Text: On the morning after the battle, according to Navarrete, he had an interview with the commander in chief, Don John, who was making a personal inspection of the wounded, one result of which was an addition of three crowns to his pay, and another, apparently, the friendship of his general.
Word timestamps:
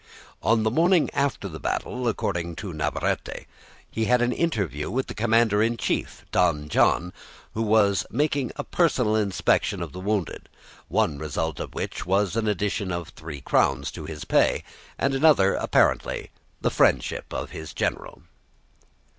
On 0.41 0.63
the 0.63 0.71
morning 0.71 1.11
after 1.13 1.47
the 1.47 1.59
battle, 1.59 2.07
according 2.07 2.55
to 2.55 2.73
Navarrete, 2.73 3.45
he 3.87 4.05
had 4.05 4.19
an 4.19 4.31
interview 4.33 4.89
with 4.89 5.05
the 5.05 5.13
commander 5.13 5.61
in 5.61 5.77
chief, 5.77 6.25
Don 6.31 6.69
John, 6.69 7.13
who 7.53 7.61
was 7.61 8.03
making 8.09 8.51
a 8.55 8.63
personal 8.63 9.15
inspection 9.15 9.79
of 9.79 9.91
the 9.91 9.99
wounded, 9.99 10.49
one 10.87 11.19
result 11.19 11.59
of 11.59 11.75
which 11.75 12.03
was 12.03 12.35
an 12.35 12.47
addition 12.47 12.91
of 12.91 13.09
three 13.09 13.41
crowns 13.41 13.91
to 13.91 14.05
his 14.05 14.25
pay, 14.25 14.63
and 14.97 15.13
another, 15.13 15.53
apparently, 15.53 16.31
the 16.61 16.71
friendship 16.71 17.31
of 17.31 17.51
his 17.51 17.71
general. 17.71 18.23